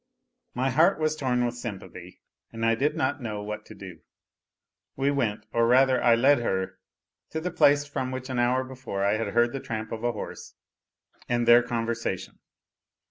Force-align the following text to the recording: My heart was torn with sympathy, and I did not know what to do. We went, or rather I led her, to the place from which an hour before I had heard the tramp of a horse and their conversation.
My 0.55 0.71
heart 0.71 0.97
was 0.97 1.15
torn 1.15 1.45
with 1.45 1.53
sympathy, 1.53 2.21
and 2.51 2.65
I 2.65 2.73
did 2.73 2.95
not 2.95 3.21
know 3.21 3.43
what 3.43 3.67
to 3.67 3.75
do. 3.75 3.99
We 4.95 5.11
went, 5.11 5.45
or 5.53 5.67
rather 5.67 6.03
I 6.03 6.15
led 6.15 6.39
her, 6.39 6.79
to 7.29 7.39
the 7.39 7.51
place 7.51 7.85
from 7.85 8.09
which 8.09 8.27
an 8.27 8.39
hour 8.39 8.63
before 8.63 9.05
I 9.05 9.17
had 9.17 9.27
heard 9.27 9.53
the 9.53 9.59
tramp 9.59 9.91
of 9.91 10.03
a 10.03 10.11
horse 10.11 10.55
and 11.29 11.47
their 11.47 11.61
conversation. 11.61 12.39